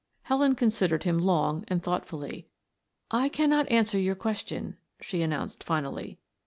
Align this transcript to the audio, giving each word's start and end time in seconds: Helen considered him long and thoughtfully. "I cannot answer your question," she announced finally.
Helen 0.23 0.55
considered 0.55 1.03
him 1.03 1.19
long 1.19 1.63
and 1.67 1.83
thoughtfully. 1.83 2.47
"I 3.11 3.29
cannot 3.29 3.69
answer 3.69 3.99
your 3.99 4.15
question," 4.15 4.77
she 4.99 5.21
announced 5.21 5.63
finally. 5.63 6.17